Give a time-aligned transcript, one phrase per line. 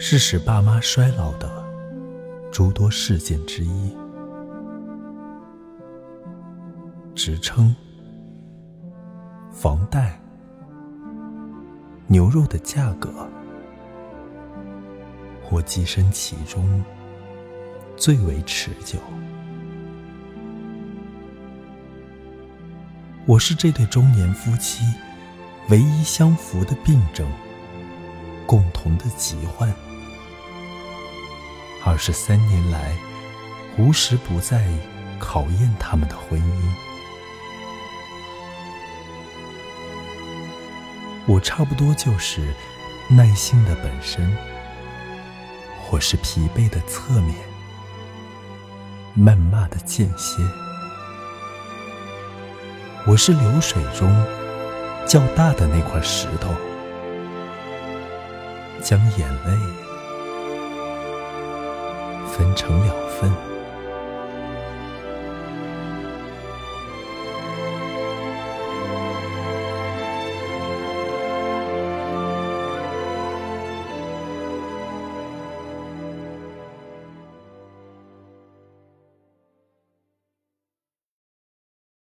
[0.00, 1.50] 是使爸妈衰老的
[2.52, 3.96] 诸多事件之一。
[7.16, 7.74] 职称、
[9.50, 10.20] 房贷、
[12.06, 13.28] 牛肉的价格，
[15.42, 16.80] 或跻身其中，
[17.96, 19.00] 最为持久。
[23.26, 24.84] 我是这对中年夫妻
[25.70, 27.28] 唯一相符的病症，
[28.46, 29.68] 共同的疾患。
[31.84, 32.96] 二十三年来，
[33.76, 34.64] 无时不在
[35.18, 36.88] 考验他们的婚姻。
[41.26, 42.54] 我差不多就是
[43.08, 44.36] 耐心的本身，
[45.82, 47.36] 或是疲惫的侧面，
[49.16, 50.42] 谩骂的间歇。
[53.06, 54.10] 我是流水中
[55.06, 56.54] 较大的那块石头，
[58.82, 59.87] 将眼泪
[62.38, 63.57] 分成两份。